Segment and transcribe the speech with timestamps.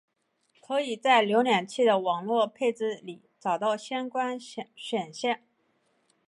[0.65, 4.67] 可以在浏览器的网络配置里找到相关选
[5.13, 5.37] 项。